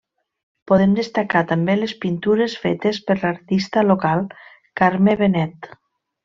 [0.69, 4.25] Podem destacar també les pintures fetes per l'artista local,
[4.83, 5.71] Carme Benet.